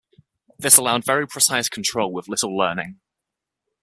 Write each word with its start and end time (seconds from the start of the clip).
This 0.57 0.77
allowed 0.77 1.05
very 1.05 1.27
precise 1.27 1.69
control 1.69 2.11
with 2.11 2.27
little 2.27 2.57
learning. 2.57 2.99